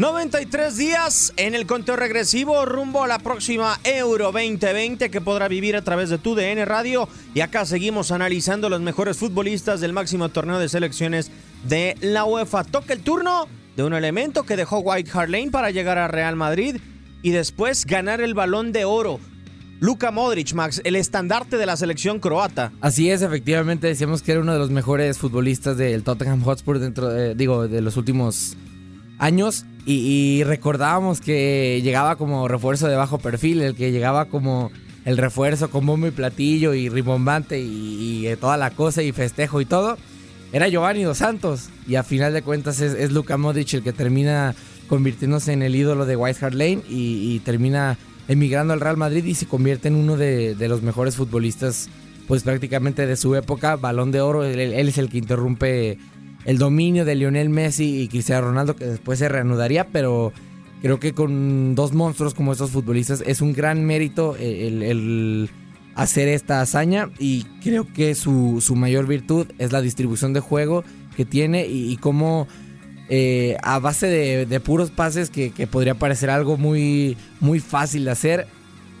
93 0.00 0.78
días 0.78 1.34
en 1.36 1.54
el 1.54 1.66
conteo 1.66 1.94
regresivo 1.94 2.64
rumbo 2.64 3.04
a 3.04 3.06
la 3.06 3.18
próxima 3.18 3.78
Euro 3.84 4.32
2020 4.32 5.10
que 5.10 5.20
podrá 5.20 5.46
vivir 5.46 5.76
a 5.76 5.82
través 5.82 6.08
de 6.08 6.16
tu 6.16 6.34
DN 6.34 6.64
Radio. 6.64 7.06
Y 7.34 7.40
acá 7.42 7.66
seguimos 7.66 8.10
analizando 8.10 8.70
los 8.70 8.80
mejores 8.80 9.18
futbolistas 9.18 9.82
del 9.82 9.92
máximo 9.92 10.30
torneo 10.30 10.58
de 10.58 10.70
selecciones 10.70 11.30
de 11.68 11.98
la 12.00 12.24
UEFA. 12.24 12.64
Toca 12.64 12.94
el 12.94 13.00
turno 13.00 13.46
de 13.76 13.84
un 13.84 13.92
elemento 13.92 14.44
que 14.44 14.56
dejó 14.56 14.78
White 14.78 15.10
Hart 15.12 15.28
Lane 15.28 15.50
para 15.50 15.70
llegar 15.70 15.98
a 15.98 16.08
Real 16.08 16.34
Madrid 16.34 16.78
y 17.20 17.32
después 17.32 17.84
ganar 17.84 18.22
el 18.22 18.32
balón 18.32 18.72
de 18.72 18.86
oro. 18.86 19.20
Luka 19.80 20.10
Modric, 20.10 20.54
Max, 20.54 20.80
el 20.84 20.96
estandarte 20.96 21.58
de 21.58 21.66
la 21.66 21.76
selección 21.76 22.20
croata. 22.20 22.72
Así 22.80 23.10
es, 23.10 23.20
efectivamente 23.20 23.88
decíamos 23.88 24.22
que 24.22 24.32
era 24.32 24.40
uno 24.40 24.54
de 24.54 24.60
los 24.60 24.70
mejores 24.70 25.18
futbolistas 25.18 25.76
del 25.76 26.04
Tottenham 26.04 26.42
Hotspur 26.42 26.78
dentro, 26.78 27.10
de, 27.10 27.34
digo, 27.34 27.68
de 27.68 27.82
los 27.82 27.98
últimos 27.98 28.56
años 29.18 29.66
y, 29.86 30.42
recordábamos 30.44 31.20
que 31.20 31.80
llegaba 31.82 32.16
como 32.16 32.48
refuerzo 32.48 32.88
de 32.88 32.96
bajo 32.96 33.18
perfil, 33.18 33.62
el 33.62 33.74
que 33.74 33.92
llegaba 33.92 34.26
como 34.26 34.70
el 35.04 35.16
refuerzo 35.16 35.70
con 35.70 35.86
bombo 35.86 36.06
y 36.06 36.10
platillo 36.10 36.74
y 36.74 36.88
rimbombante 36.88 37.58
y, 37.60 38.28
toda 38.40 38.56
la 38.56 38.70
cosa 38.70 39.02
y 39.02 39.12
festejo 39.12 39.60
y 39.60 39.64
todo. 39.64 39.96
Era 40.52 40.68
Giovanni 40.68 41.04
Dos 41.04 41.18
Santos 41.18 41.70
y 41.86 41.94
a 41.94 42.02
final 42.02 42.32
de 42.32 42.42
cuentas 42.42 42.80
es, 42.80 42.94
es 42.94 43.12
Luka 43.12 43.36
Modric 43.36 43.72
el 43.74 43.82
que 43.82 43.92
termina 43.92 44.54
convirtiéndose 44.88 45.52
en 45.52 45.62
el 45.62 45.76
ídolo 45.76 46.04
de 46.04 46.16
White 46.16 46.44
Hart 46.44 46.54
Lane 46.54 46.82
y, 46.88 47.38
termina 47.44 47.96
emigrando 48.26 48.74
al 48.74 48.80
Real 48.80 48.96
Madrid 48.96 49.24
y 49.24 49.34
se 49.34 49.46
convierte 49.46 49.88
en 49.88 49.94
uno 49.94 50.16
de, 50.16 50.56
los 50.68 50.82
mejores 50.82 51.14
futbolistas 51.14 51.88
pues 52.26 52.42
prácticamente 52.42 53.06
de 53.06 53.16
su 53.16 53.34
época, 53.36 53.76
balón 53.76 54.12
de 54.12 54.20
oro, 54.20 54.44
él 54.44 54.88
es 54.88 54.98
el 54.98 55.08
que 55.08 55.18
interrumpe 55.18 55.98
el 56.44 56.58
dominio 56.58 57.04
de 57.04 57.14
Lionel 57.14 57.50
Messi 57.50 58.02
y 58.02 58.08
Cristiano 58.08 58.48
Ronaldo, 58.48 58.76
que 58.76 58.86
después 58.86 59.18
se 59.18 59.28
reanudaría, 59.28 59.88
pero 59.88 60.32
creo 60.82 60.98
que 60.98 61.12
con 61.12 61.74
dos 61.74 61.92
monstruos 61.92 62.34
como 62.34 62.52
estos 62.52 62.70
futbolistas 62.70 63.22
es 63.26 63.40
un 63.40 63.52
gran 63.52 63.84
mérito 63.84 64.36
el, 64.36 65.50
hacer 65.94 66.28
esta 66.28 66.60
hazaña 66.60 67.10
y 67.18 67.44
creo 67.62 67.86
que 67.92 68.14
su, 68.14 68.62
mayor 68.74 69.06
virtud 69.06 69.46
es 69.58 69.72
la 69.72 69.82
distribución 69.82 70.32
de 70.32 70.40
juego 70.40 70.84
que 71.16 71.24
tiene 71.24 71.66
y, 71.66 71.96
cómo 71.98 72.48
eh, 73.08 73.56
a 73.62 73.78
base 73.78 74.06
de, 74.06 74.60
puros 74.60 74.90
pases 74.90 75.28
que, 75.30 75.50
que, 75.50 75.66
podría 75.66 75.94
parecer 75.94 76.30
algo 76.30 76.56
muy, 76.56 77.16
muy 77.40 77.60
fácil 77.60 78.04
de 78.04 78.12
hacer, 78.12 78.46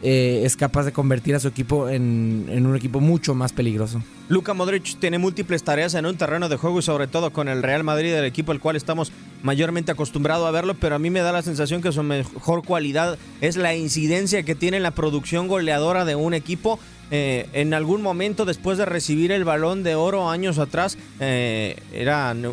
eh, 0.02 0.42
es 0.44 0.56
capaz 0.56 0.84
de 0.84 0.92
convertir 0.92 1.34
a 1.34 1.40
su 1.40 1.48
equipo 1.48 1.88
en, 1.88 2.46
un 2.48 2.76
equipo 2.76 3.00
mucho 3.00 3.34
más 3.34 3.52
peligroso. 3.52 4.02
Luka 4.28 4.54
Modric 4.54 4.98
tiene 4.98 5.18
múltiples 5.18 5.62
tareas 5.62 5.94
en 5.94 6.06
un 6.06 6.16
terreno 6.16 6.48
de 6.48 6.56
juego 6.56 6.78
y 6.78 6.82
sobre 6.82 7.06
todo 7.06 7.32
con 7.32 7.48
el 7.48 7.62
Real 7.62 7.84
Madrid, 7.84 8.14
el 8.14 8.24
equipo 8.24 8.52
al 8.52 8.60
cual 8.60 8.76
estamos 8.76 9.12
mayormente 9.42 9.92
acostumbrados 9.92 10.46
a 10.46 10.50
verlo, 10.50 10.74
pero 10.74 10.94
a 10.94 10.98
mí 10.98 11.10
me 11.10 11.20
da 11.20 11.32
la 11.32 11.42
sensación 11.42 11.82
que 11.82 11.92
su 11.92 12.02
mejor 12.02 12.64
cualidad 12.64 13.18
es 13.40 13.56
la 13.56 13.74
incidencia 13.74 14.42
que 14.42 14.54
tiene 14.54 14.78
en 14.78 14.82
la 14.82 14.92
producción 14.92 15.48
goleadora 15.48 16.04
de 16.04 16.14
un 16.14 16.34
equipo. 16.34 16.78
Eh, 17.12 17.48
en 17.54 17.74
algún 17.74 18.02
momento 18.02 18.44
después 18.44 18.78
de 18.78 18.84
recibir 18.84 19.32
el 19.32 19.44
balón 19.44 19.82
de 19.82 19.96
oro 19.96 20.30
años 20.30 20.58
atrás, 20.58 20.96
eh, 21.18 21.76
eran 21.92 22.46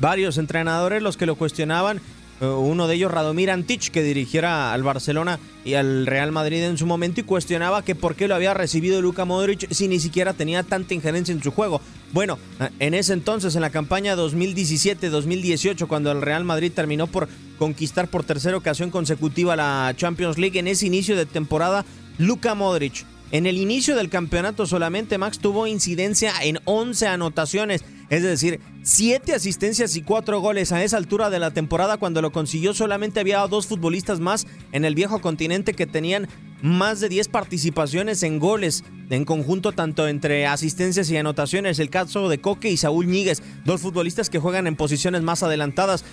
varios 0.00 0.38
entrenadores 0.38 1.02
los 1.02 1.16
que 1.16 1.26
lo 1.26 1.36
cuestionaban 1.36 2.00
uno 2.40 2.86
de 2.86 2.94
ellos 2.94 3.10
Radomir 3.10 3.50
Antich, 3.50 3.90
que 3.90 4.02
dirigiera 4.02 4.72
al 4.72 4.82
Barcelona 4.82 5.38
y 5.64 5.74
al 5.74 6.06
Real 6.06 6.32
Madrid 6.32 6.62
en 6.62 6.78
su 6.78 6.86
momento 6.86 7.20
y 7.20 7.24
cuestionaba 7.24 7.84
que 7.84 7.94
por 7.94 8.14
qué 8.14 8.28
lo 8.28 8.34
había 8.34 8.54
recibido 8.54 9.02
Luka 9.02 9.24
Modric 9.24 9.70
si 9.72 9.88
ni 9.88 9.98
siquiera 9.98 10.32
tenía 10.32 10.62
tanta 10.62 10.94
injerencia 10.94 11.32
en 11.32 11.42
su 11.42 11.50
juego. 11.50 11.80
Bueno, 12.12 12.38
eh, 12.60 12.68
en 12.78 12.94
ese 12.94 13.12
entonces, 13.12 13.54
en 13.54 13.62
la 13.62 13.70
campaña 13.70 14.16
2017-2018, 14.16 15.86
cuando 15.86 16.12
el 16.12 16.22
Real 16.22 16.44
Madrid 16.44 16.72
terminó 16.74 17.06
por 17.06 17.28
conquistar 17.58 18.08
por 18.08 18.24
tercera 18.24 18.56
ocasión 18.56 18.90
consecutiva 18.90 19.56
la 19.56 19.92
Champions 19.96 20.38
League, 20.38 20.58
en 20.58 20.68
ese 20.68 20.86
inicio 20.86 21.16
de 21.16 21.26
temporada, 21.26 21.84
Luka 22.18 22.54
Modric 22.54 23.04
en 23.30 23.46
el 23.46 23.58
inicio 23.58 23.94
del 23.94 24.08
campeonato 24.08 24.66
solamente 24.66 25.18
Max 25.18 25.38
tuvo 25.38 25.66
incidencia 25.66 26.32
en 26.42 26.60
11 26.64 27.08
anotaciones, 27.08 27.84
es 28.10 28.22
decir, 28.22 28.60
7 28.82 29.34
asistencias 29.34 29.96
y 29.96 30.02
4 30.02 30.40
goles 30.40 30.72
a 30.72 30.82
esa 30.82 30.96
altura 30.96 31.30
de 31.30 31.38
la 31.38 31.50
temporada 31.50 31.98
cuando 31.98 32.22
lo 32.22 32.32
consiguió 32.32 32.72
solamente 32.72 33.20
había 33.20 33.46
dos 33.46 33.66
futbolistas 33.66 34.18
más 34.20 34.46
en 34.72 34.84
el 34.84 34.94
viejo 34.94 35.20
continente 35.20 35.74
que 35.74 35.86
tenían 35.86 36.28
más 36.62 37.00
de 37.00 37.08
10 37.08 37.28
participaciones 37.28 38.22
en 38.22 38.38
goles 38.38 38.82
en 39.10 39.24
conjunto 39.24 39.72
tanto 39.72 40.08
entre 40.08 40.46
asistencias 40.46 41.10
y 41.10 41.16
anotaciones, 41.16 41.78
el 41.78 41.90
caso 41.90 42.28
de 42.28 42.40
Coque 42.40 42.70
y 42.70 42.76
Saúl 42.76 43.06
Ñíguez, 43.06 43.42
dos 43.64 43.80
futbolistas 43.80 44.28
que 44.28 44.38
juegan 44.38 44.66
en 44.66 44.76
posiciones 44.76 45.22
más 45.22 45.42
adelantadas. 45.42 46.04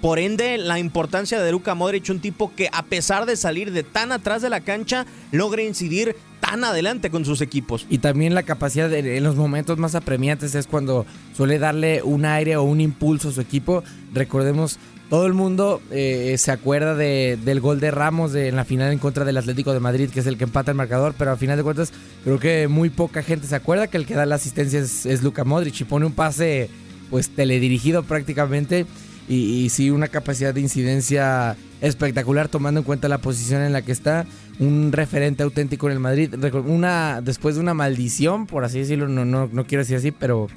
Por 0.00 0.18
ende, 0.18 0.58
la 0.58 0.78
importancia 0.78 1.40
de 1.40 1.52
Luka 1.52 1.74
Modric, 1.74 2.08
un 2.10 2.20
tipo 2.20 2.52
que 2.54 2.68
a 2.72 2.82
pesar 2.82 3.24
de 3.24 3.36
salir 3.36 3.72
de 3.72 3.82
tan 3.84 4.10
atrás 4.10 4.42
de 4.42 4.50
la 4.50 4.60
cancha, 4.60 5.06
logra 5.30 5.62
incidir 5.62 6.16
tan 6.40 6.64
adelante 6.64 7.08
con 7.08 7.24
sus 7.24 7.40
equipos. 7.40 7.86
Y 7.88 7.98
también 7.98 8.34
la 8.34 8.42
capacidad 8.42 8.90
de, 8.90 9.16
en 9.16 9.22
los 9.22 9.36
momentos 9.36 9.78
más 9.78 9.94
apremiantes 9.94 10.56
es 10.56 10.66
cuando 10.66 11.06
suele 11.36 11.60
darle 11.60 12.02
un 12.02 12.24
aire 12.24 12.56
o 12.56 12.64
un 12.64 12.80
impulso 12.80 13.28
a 13.28 13.32
su 13.32 13.40
equipo. 13.40 13.84
Recordemos, 14.12 14.78
todo 15.08 15.26
el 15.26 15.34
mundo 15.34 15.80
eh, 15.90 16.36
se 16.38 16.50
acuerda 16.50 16.96
del 16.96 17.60
gol 17.60 17.78
de 17.80 17.90
Ramos 17.90 18.34
en 18.34 18.56
la 18.56 18.64
final 18.64 18.92
en 18.92 18.98
contra 18.98 19.24
del 19.24 19.36
Atlético 19.36 19.72
de 19.72 19.78
Madrid, 19.78 20.10
que 20.10 20.20
es 20.20 20.26
el 20.26 20.36
que 20.36 20.44
empata 20.44 20.72
el 20.72 20.76
marcador, 20.76 21.14
pero 21.16 21.30
a 21.30 21.36
final 21.36 21.56
de 21.58 21.62
cuentas 21.62 21.92
creo 22.24 22.40
que 22.40 22.66
muy 22.66 22.90
poca 22.90 23.22
gente 23.22 23.46
se 23.46 23.54
acuerda 23.54 23.86
que 23.86 23.98
el 23.98 24.06
que 24.06 24.14
da 24.14 24.26
la 24.26 24.34
asistencia 24.36 24.80
es, 24.80 25.06
es 25.06 25.22
Luka 25.22 25.44
Modric 25.44 25.80
y 25.80 25.84
pone 25.84 26.06
un 26.06 26.12
pase 26.12 26.70
pues 27.10 27.28
teledirigido 27.28 28.02
prácticamente 28.04 28.86
y, 29.28 29.68
sí 29.70 29.90
una 29.90 30.08
capacidad 30.08 30.52
de 30.52 30.60
incidencia 30.60 31.56
espectacular 31.80 32.48
tomando 32.48 32.80
en 32.80 32.84
cuenta 32.84 33.08
la 33.08 33.18
posición 33.18 33.62
en 33.62 33.72
la 33.72 33.82
que 33.82 33.92
está, 33.92 34.26
un 34.58 34.92
referente 34.92 35.42
auténtico 35.42 35.86
en 35.86 35.94
el 35.94 36.00
Madrid, 36.00 36.34
una 36.66 37.20
después 37.20 37.54
de 37.56 37.60
una 37.60 37.74
maldición, 37.74 38.46
por 38.46 38.64
así 38.64 38.80
decirlo, 38.80 39.08
no, 39.08 39.24
no, 39.24 39.48
no 39.50 39.66
quiero 39.66 39.82
decir 39.82 39.96
así, 39.96 40.10
pero 40.10 40.48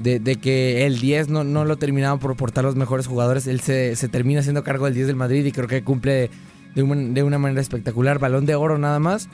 de, 0.00 0.36
que 0.36 0.86
el 0.86 1.00
10 1.00 1.28
no, 1.28 1.44
no 1.44 1.64
lo 1.64 1.76
terminaban 1.76 2.18
por 2.18 2.36
portar 2.36 2.64
los 2.64 2.76
mejores 2.76 3.06
jugadores, 3.06 3.46
él 3.46 3.60
se, 3.60 3.96
termina 4.08 4.40
haciendo 4.40 4.64
cargo 4.64 4.86
del 4.86 4.94
10 4.94 5.06
del 5.08 5.16
Madrid 5.16 5.44
y 5.44 5.52
creo 5.52 5.68
que 5.68 5.82
cumple 5.82 6.30
de, 6.74 6.82
una 7.22 7.38
manera 7.38 7.60
espectacular, 7.60 8.18
balón 8.18 8.46
de 8.46 8.54
oro 8.54 8.78
nada 8.78 8.98
más. 8.98 9.28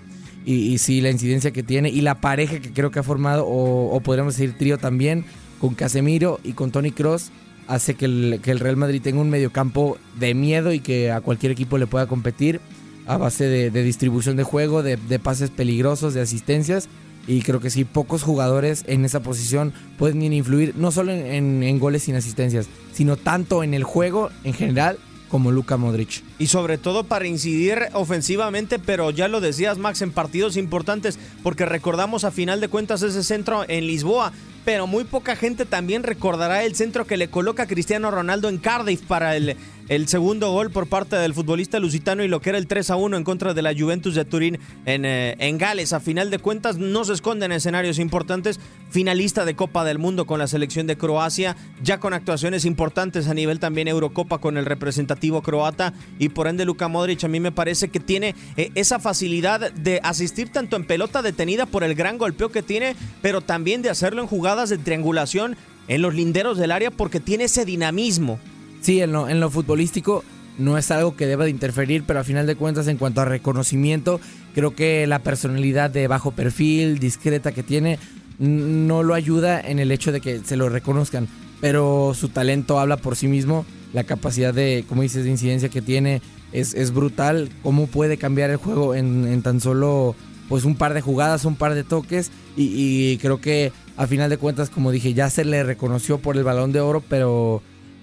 Y, 0.47 0.79
sí, 0.79 1.03
la 1.03 1.11
incidencia 1.11 1.51
que 1.51 1.63
tiene 1.63 1.91
y 1.91 2.01
la 2.01 2.15
pareja 2.15 2.61
que 2.61 2.73
creo 2.73 2.91
que 2.91 2.99
ha 2.99 3.03
formado, 3.03 3.47
o, 3.47 3.95
o 3.95 4.01
podríamos 4.01 4.37
decir 4.37 4.57
trío 4.57 4.79
también, 4.79 5.25
con 5.61 5.75
Casemiro 5.75 6.41
y 6.43 6.55
con 6.55 6.71
Tony 6.71 6.93
Cross, 6.93 7.31
hace 7.69 7.95
que 7.95 8.05
el, 8.05 8.61
Real 8.61 8.77
Madrid 8.77 9.01
tenga 9.03 9.21
un 9.21 9.31
mediocampo 9.31 9.99
de 10.19 10.35
miedo 10.35 10.73
y 10.73 10.81
que 10.81 11.11
a 11.11 11.21
cualquier 11.21 11.53
equipo 11.53 11.79
le 11.79 11.87
pueda 11.87 12.07
competir 12.07 12.61
a 13.07 13.17
base 13.17 13.45
de, 13.45 13.83
distribución 13.83 14.37
de 14.37 14.45
juego, 14.45 14.83
de, 14.83 14.97
pases 15.19 15.51
peligrosos, 15.51 16.15
de 16.15 16.21
asistencias. 16.21 16.89
Y 17.27 17.43
creo 17.43 17.61
que 17.61 17.71
sí, 17.71 17.85
pocos 17.85 18.23
jugadores 18.23 18.85
en 18.87 19.05
esa 19.05 19.21
posición 19.21 19.73
pueden 19.99 20.23
influir 20.23 20.75
no 20.77 20.91
solo 20.91 21.13
en 21.13 21.79
goles 21.79 22.05
sin 22.05 22.17
asistencias, 22.17 22.67
sino 22.93 23.17
tanto 23.17 23.63
en 23.63 23.75
el 23.75 23.85
juego 23.85 24.31
en 24.43 24.55
general 24.55 24.99
como 25.31 25.53
Luka 25.53 25.77
Modric. 25.77 26.23
Y 26.39 26.49
sobre 26.49 26.77
todo 26.77 27.05
para 27.05 27.27
incidir 27.27 27.89
ofensivamente, 27.93 28.79
pero 28.79 29.11
ya 29.11 29.29
lo 29.29 29.41
decías 29.41 29.79
Max, 29.79 30.03
en 30.03 30.13
partidos 30.13 30.57
importantes, 30.57 31.19
porque 31.43 31.65
recordamos 31.65 32.25
a 32.25 32.31
final 32.31 32.61
de 32.61 32.69
cuentas 32.69 33.03
ese 33.03 33.23
centro 33.23 33.65
en 33.69 33.87
Lisboa, 33.87 34.33
pero 34.65 34.87
muy 34.87 35.05
poca 35.05 35.37
gente 35.37 35.65
también 35.65 36.03
recordará 36.03 36.65
el 36.65 36.75
centro 36.75 37.07
que 37.07 37.17
le 37.17 37.29
coloca 37.29 37.67
Cristiano 37.67 38.11
Ronaldo 38.11 38.49
en 38.49 38.59
Cardiff 38.59 39.03
para 39.03 39.37
el 39.37 39.57
el 39.91 40.07
segundo 40.07 40.53
gol 40.53 40.71
por 40.71 40.87
parte 40.87 41.17
del 41.17 41.35
futbolista 41.35 41.81
lusitano 41.81 42.23
y 42.23 42.29
lo 42.29 42.41
que 42.41 42.51
era 42.51 42.59
el 42.59 42.69
3 42.69 42.91
a 42.91 42.97
1 42.97 43.17
en 43.17 43.25
contra 43.25 43.55
de 43.55 43.63
la 43.63 43.75
Juventus 43.77 44.15
de 44.15 44.25
Turín 44.25 44.61
en, 44.87 45.05
eh, 45.05 45.35
en 45.41 45.59
Gales. 45.59 45.93
A 45.93 45.99
final 45.99 46.31
de 46.31 46.39
cuentas, 46.39 46.79
no 46.79 47.05
se 47.05 47.13
esconden 47.13 47.51
escenarios 47.51 47.99
importantes. 47.99 48.61
Finalista 48.91 49.45
de 49.45 49.57
Copa 49.57 49.85
del 49.85 49.99
Mundo 49.99 50.27
con 50.27 50.39
la 50.39 50.47
selección 50.47 50.87
de 50.87 50.97
Croacia, 50.97 51.57
ya 51.83 51.99
con 51.99 52.15
actuaciones 52.15 52.65
importantes 52.65 53.27
a 53.27 53.35
nivel 53.35 53.59
también 53.59 53.89
Eurocopa 53.89 54.39
con 54.39 54.57
el 54.57 54.65
representativo 54.65 55.43
croata 55.43 55.93
y 56.21 56.29
por 56.29 56.47
ende 56.47 56.65
Luka 56.65 56.87
Modric 56.87 57.25
a 57.25 57.29
mí 57.29 57.41
me 57.41 57.51
parece 57.51 57.89
que 57.89 57.99
tiene 57.99 58.37
eh, 58.57 58.71
esa 58.77 59.01
facilidad 59.01 59.73
de 59.73 59.99
asistir 60.05 60.53
tanto 60.53 60.77
en 60.77 60.87
pelota 60.87 61.21
detenida 61.21 61.67
por 61.67 61.83
el 61.83 61.97
gran 61.97 62.17
golpeo 62.17 62.53
que 62.53 62.63
tiene, 62.63 62.95
pero 63.23 63.41
también 63.41 63.83
de 63.83 63.91
hacerlo 63.91 64.23
en 64.23 64.29
jugadas 64.29 64.71
de 64.71 64.79
triangulación 64.79 65.57
en 65.89 66.01
los 66.01 66.15
linderos 66.15 66.59
del 66.59 66.71
área 66.71 66.93
porque 66.93 67.19
tiene 67.19 67.45
ese 67.45 67.65
dinamismo 67.65 68.39
sí, 68.81 69.01
en 69.01 69.13
lo, 69.13 69.29
en 69.29 69.41
lo 69.41 69.51
futbolístico 69.51 70.25
no 70.59 70.77
es 70.77 70.91
algo 70.91 71.17
que 71.17 71.27
deba 71.27 71.45
de 71.45 71.51
interferir, 71.51 72.05
pero 72.07 72.21
a 72.21 72.25
final 72.25 72.47
de 72.47 72.57
cuentas 72.57 72.87
en 72.87 72.99
cuanto 72.99 73.21
a 73.21 73.25
reconocimiento, 73.25 74.21
creo 74.55 74.75
que 74.75 75.07
la 75.07 75.21
personalidad 75.21 75.91
de 75.91 76.07
bajo 76.07 76.33
perfil, 76.33 76.99
discreta 76.99 77.53
que 77.53 77.63
tiene, 77.63 77.99
no 78.39 79.03
lo 79.03 79.15
ayuda 79.15 79.61
en 79.61 79.79
el 79.79 79.91
hecho 79.93 80.13
de 80.13 80.21
que 80.21 80.41
se 80.41 80.57
lo 80.57 80.69
reconozcan, 80.69 81.29
pero 81.61 82.13
su 82.15 82.29
talento 82.29 82.79
habla 82.79 82.97
por 82.99 83.17
sí 83.17 83.29
mismo, 83.29 83.65
la 83.93 84.05
capacidad 84.05 84.55
de, 84.55 84.85
como 84.89 85.03
dices, 85.03 85.25
de 85.25 85.31
incidencia 85.31 85.69
que 85.69 85.83
tiene 85.83 86.23
es, 86.53 86.75
es 86.75 86.93
brutal, 86.93 87.51
cómo 87.63 87.87
puede 87.87 88.19
cambiar 88.19 88.51
el 88.51 88.57
juego 88.57 88.95
en, 88.95 89.43
tan 89.43 89.61
solo 89.61 90.15
pues 90.49 90.65
un 90.65 90.75
par 90.75 90.95
de 90.95 91.01
jugadas, 91.01 91.45
un 91.45 91.57
par 91.57 91.75
de 91.75 91.85
toques 91.85 92.31
y 92.57 93.17
creo 93.19 93.41
que 93.41 93.73
a 94.01 94.07
final 94.07 94.31
de 94.31 94.39
cuentas, 94.39 94.71
como 94.71 94.93
dije, 94.93 95.13
ya 95.13 95.29
se 95.29 95.45
le 95.45 95.63
reconoció 95.63 96.19
por 96.19 96.39
el 96.39 96.43
balón 96.43 96.73
de 96.73 96.81
oro, 96.81 97.03
pero 97.07 97.63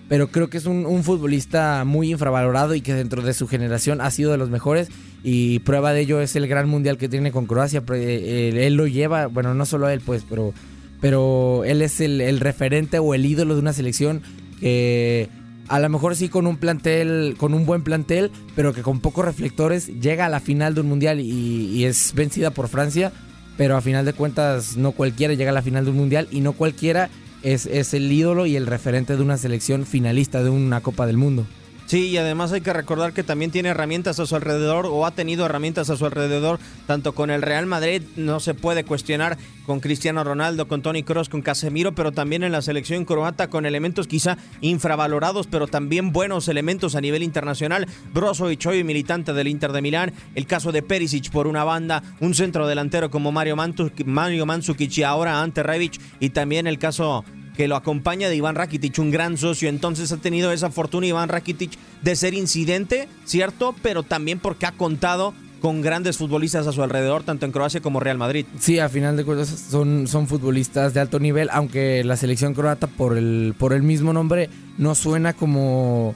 pero 0.10 0.30
creo 0.30 0.50
que 0.50 0.58
es 0.58 0.66
un, 0.66 1.04
futbolista 1.04 1.84
muy 1.86 2.12
infravalorado 2.12 2.76
y 2.76 2.82
que 2.82 2.94
dentro 2.94 3.22
de 3.22 3.34
su 3.34 3.48
generación 3.48 4.00
ha 4.02 4.10
sido 4.12 4.32
de 4.32 4.38
los 4.38 4.50
mejores 4.50 4.90
y 5.24 5.60
prueba 5.60 5.94
de 5.94 6.02
ello 6.02 6.22
es 6.22 6.36
el 6.36 6.48
gran 6.48 6.70
mundial 6.70 6.98
que 6.98 7.10
tiene 7.10 7.32
con 7.32 7.46
Croacia. 7.46 7.84
Eh, 7.94 8.54
él, 8.56 8.76
lo 8.76 8.88
lleva, 8.88 9.28
bueno, 9.28 9.54
no 9.54 9.66
solo 9.66 9.90
él, 9.90 10.02
pues, 10.06 10.24
pero, 10.30 10.54
pero 11.02 11.64
él 11.66 11.82
es 11.82 12.00
el, 12.00 12.40
referente 12.40 13.00
o 13.00 13.14
el 13.14 13.26
ídolo 13.26 13.56
de 13.56 13.62
una 13.62 13.74
selección 13.74 14.22
que 14.60 15.30
a 15.68 15.80
lo 15.80 15.90
mejor 15.90 16.16
sí 16.16 16.30
con 16.30 16.48
un 16.48 16.56
plantel, 16.56 17.36
con 17.38 17.54
un 17.54 17.66
buen 17.66 17.84
plantel, 17.84 18.32
pero 18.56 18.74
que 18.74 18.84
con 18.84 19.02
pocos 19.02 19.26
reflectores 19.26 19.88
llega 19.88 20.26
a 20.26 20.30
la 20.30 20.40
final 20.40 20.74
de 20.74 20.82
un 20.82 20.88
mundial 20.88 21.20
y, 21.20 21.84
es 21.84 22.14
vencida 22.16 22.52
por 22.52 22.70
Francia. 22.70 23.12
Pero 23.58 23.76
a 23.76 23.82
final 23.82 24.06
de 24.06 24.14
cuentas, 24.14 24.78
no 24.78 24.92
cualquiera 24.92 25.34
llega 25.34 25.50
a 25.50 25.54
la 25.54 25.64
final 25.64 25.84
de 25.84 25.90
un 25.90 25.98
mundial 25.98 26.28
y 26.30 26.42
no 26.42 26.54
cualquiera 26.54 27.10
es, 27.44 27.66
es 27.66 27.94
el 27.94 28.12
ídolo 28.12 28.46
y 28.46 28.56
el 28.56 28.68
referente 28.68 29.16
de 29.16 29.24
una 29.24 29.38
selección 29.38 29.86
finalista 29.86 30.44
de 30.44 30.50
una 30.50 30.82
Copa 30.82 31.06
del 31.06 31.18
Mundo. 31.18 31.46
Sí, 31.88 32.10
y 32.10 32.18
además 32.18 32.52
hay 32.52 32.60
que 32.60 32.74
recordar 32.74 33.14
que 33.14 33.24
también 33.24 33.50
tiene 33.50 33.70
herramientas 33.70 34.20
a 34.20 34.26
su 34.26 34.36
alrededor 34.36 34.88
o 34.88 35.06
ha 35.06 35.12
tenido 35.12 35.46
herramientas 35.46 35.90
a 35.90 35.96
su 35.96 36.06
alrededor, 36.06 36.60
tanto 36.86 37.16
con 37.16 37.32
el 37.32 37.42
Real 37.42 37.66
Madrid, 37.66 38.02
no 38.18 38.42
se 38.42 38.54
puede 38.54 38.84
cuestionar 38.84 39.38
con 39.66 39.80
Cristiano 39.80 40.22
Ronaldo, 40.26 40.68
con 40.68 40.82
Tony 40.82 41.04
Cross, 41.04 41.30
con 41.30 41.42
Casemiro, 41.42 41.96
pero 41.96 42.12
también 42.12 42.44
en 42.44 42.52
la 42.52 42.62
selección 42.62 43.06
croata 43.06 43.50
con 43.50 43.66
elementos 43.66 44.06
quizá 44.06 44.38
infravalorados, 44.60 45.48
pero 45.48 45.68
también 45.68 46.12
buenos 46.12 46.50
elementos 46.50 46.94
a 46.96 47.00
nivel 47.00 47.24
internacional. 47.24 47.88
Brozovic 48.14 48.66
hoy 48.66 48.84
militante 48.84 49.32
del 49.32 49.48
Inter 49.48 49.72
de 49.72 49.82
Milán, 49.82 50.14
el 50.36 50.46
caso 50.46 50.74
de 50.74 50.82
Perisic 50.82 51.32
por 51.32 51.48
una 51.48 51.64
banda, 51.64 52.04
un 52.20 52.34
centro 52.34 52.68
delantero 52.68 53.10
como 53.10 53.32
Mario, 53.32 53.56
Mario 53.56 54.46
Mandzukic 54.46 54.98
y 54.98 55.04
ahora 55.04 55.42
Ante 55.42 55.64
Rebic 55.64 56.02
y 56.20 56.32
también 56.32 56.68
el 56.68 56.80
caso 56.80 57.24
que 57.58 57.68
lo 57.68 57.76
acompaña 57.76 58.30
de 58.30 58.36
Iván 58.36 58.54
Rakitic, 58.54 59.00
un 59.00 59.10
gran 59.10 59.36
socio. 59.36 59.68
Entonces 59.68 60.12
ha 60.12 60.18
tenido 60.18 60.52
esa 60.52 60.70
fortuna 60.70 61.08
Iván 61.08 61.28
Rakitic 61.28 61.72
de 62.04 62.16
ser 62.16 62.36
incidente, 62.36 63.10
¿cierto? 63.26 63.74
Pero 63.82 64.04
también 64.04 64.38
porque 64.38 64.68
ha 64.68 64.74
contado 64.74 65.34
con 65.60 65.82
grandes 65.82 66.18
futbolistas 66.18 66.68
a 66.68 66.72
su 66.72 66.84
alrededor, 66.84 67.24
tanto 67.24 67.48
en 67.48 67.52
Croacia 67.52 67.82
como 67.82 68.00
Real 68.00 68.20
Madrid. 68.20 68.46
Sí, 68.60 68.78
a 68.78 68.90
final 68.90 69.18
de 69.18 69.26
cuentas 69.26 69.50
son, 69.50 70.08
son 70.08 70.28
futbolistas 70.28 70.94
de 70.94 71.00
alto 71.00 71.20
nivel, 71.20 71.50
aunque 71.52 72.04
la 72.04 72.16
selección 72.16 72.54
croata 72.54 72.86
por 72.86 73.18
el, 73.18 73.56
por 73.58 73.74
el 73.74 73.82
mismo 73.82 74.14
nombre 74.14 74.52
no 74.78 74.94
suena 74.94 75.34
como, 75.34 76.14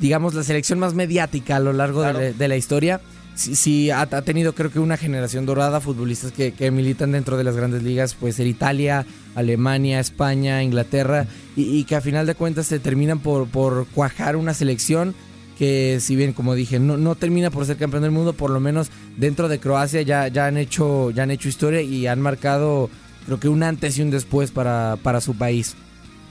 digamos, 0.00 0.34
la 0.34 0.42
selección 0.42 0.80
más 0.80 0.94
mediática 0.94 1.56
a 1.56 1.60
lo 1.60 1.72
largo 1.72 2.02
de 2.02 2.48
la 2.48 2.56
historia 2.56 3.00
sí, 3.34 3.90
ha, 3.90 4.06
tenido 4.22 4.54
creo 4.54 4.70
que 4.70 4.78
una 4.78 4.96
generación 4.96 5.46
dorada, 5.46 5.80
futbolistas 5.80 6.32
que, 6.32 6.70
militan 6.70 7.12
dentro 7.12 7.36
de 7.36 7.44
las 7.44 7.56
grandes 7.56 7.82
ligas, 7.82 8.14
puede 8.14 8.32
ser 8.32 8.46
Italia, 8.46 9.06
Alemania, 9.34 10.00
España, 10.00 10.62
Inglaterra, 10.62 11.26
y, 11.56 11.84
que 11.84 11.96
a 11.96 12.00
final 12.00 12.26
de 12.26 12.34
cuentas 12.34 12.66
se 12.66 12.78
terminan 12.78 13.18
por, 13.18 13.48
cuajar 13.88 14.36
una 14.36 14.54
selección 14.54 15.14
que 15.58 15.98
si 16.00 16.16
bien 16.16 16.32
como 16.32 16.54
dije 16.54 16.80
no, 16.80 16.96
no 16.96 17.14
termina 17.14 17.50
por 17.50 17.66
ser 17.66 17.76
campeón 17.76 18.02
del 18.02 18.10
mundo, 18.10 18.32
por 18.32 18.50
lo 18.50 18.58
menos 18.58 18.90
dentro 19.18 19.48
de 19.48 19.60
Croacia 19.60 20.00
ya, 20.00 20.26
ya, 20.28 20.46
han, 20.46 20.56
hecho, 20.56 21.10
ya 21.10 21.24
han 21.24 21.30
hecho 21.30 21.48
historia 21.48 21.82
y 21.82 22.06
han 22.06 22.20
marcado 22.22 22.88
creo 23.26 23.38
que 23.38 23.48
un 23.48 23.62
antes 23.62 23.98
y 23.98 24.02
un 24.02 24.10
después 24.10 24.50
para, 24.50 24.96
para 25.02 25.20
su 25.20 25.34
país. 25.34 25.76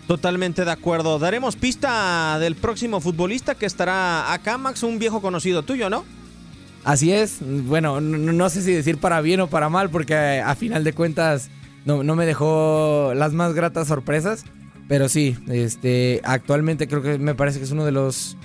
Totalmente 0.08 0.66
de 0.66 0.72
acuerdo. 0.72 1.20
Daremos 1.20 1.56
pista 1.56 2.38
del 2.40 2.56
próximo 2.56 3.00
futbolista 3.00 3.56
que 3.56 3.66
estará 3.66 4.34
acá, 4.34 4.58
Max, 4.58 4.84
un 4.84 5.00
viejo 5.00 5.22
conocido 5.22 5.64
tuyo, 5.64 5.90
¿no? 5.90 6.04
Así 6.84 7.12
es, 7.12 7.38
bueno, 7.42 8.02
no, 8.02 8.50
sé 8.50 8.62
si 8.62 8.72
decir 8.72 8.98
para 8.98 9.22
bien 9.22 9.40
o 9.40 9.48
para 9.48 9.70
mal, 9.70 9.90
porque 9.90 10.16
a 10.16 10.56
final 10.56 10.84
de 10.84 10.94
cuentas 10.94 11.50
no, 11.86 12.04
me 12.04 12.26
dejó 12.26 13.14
las 13.16 13.34
más 13.34 13.54
gratas 13.54 13.88
sorpresas. 13.88 14.46
Pero 14.88 15.08
sí, 15.08 15.38
este, 15.48 16.20
actualmente 16.24 16.88
creo 16.88 17.02
que 17.02 17.18
me 17.18 17.34
parece 17.34 17.60
que 17.60 17.66
es 17.66 17.72
uno 17.72 17.86
de 17.86 17.94
los 17.94 18.36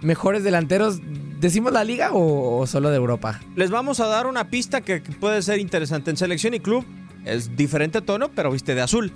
mejores 0.00 0.42
delanteros. 0.42 1.00
¿Decimos 1.40 1.72
la 1.72 1.84
liga 1.84 2.10
o, 2.12 2.66
solo 2.66 2.90
de 2.90 2.96
Europa? 2.96 3.40
Les 3.54 3.70
vamos 3.70 4.00
a 4.00 4.06
dar 4.06 4.26
una 4.26 4.48
pista 4.48 4.80
que 4.80 5.00
puede 5.00 5.42
ser 5.42 5.60
interesante. 5.60 6.10
En 6.10 6.16
selección 6.16 6.54
y 6.54 6.60
club 6.60 6.84
es 7.24 7.56
diferente 7.56 8.00
tono, 8.00 8.30
pero 8.30 8.50
viste 8.50 8.74
de 8.74 8.80
azul. 8.80 9.12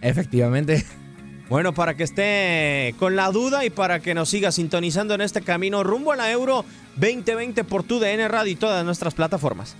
Efectivamente. 0.00 0.84
Bueno, 1.48 1.72
para 1.72 1.94
que 1.94 2.02
esté 2.02 2.94
con 2.98 3.14
la 3.14 3.30
duda 3.30 3.64
y 3.64 3.70
para 3.70 4.00
que 4.00 4.14
nos 4.14 4.28
siga 4.28 4.50
sintonizando 4.50 5.14
en 5.14 5.20
este 5.20 5.42
camino 5.42 5.84
rumbo 5.84 6.10
a 6.10 6.16
la 6.16 6.30
Euro 6.32 6.64
2020 6.96 7.62
por 7.62 7.84
tu 7.84 8.00
DN 8.00 8.26
Radio 8.26 8.52
y 8.52 8.56
todas 8.56 8.84
nuestras 8.84 9.14
plataformas. 9.14 9.76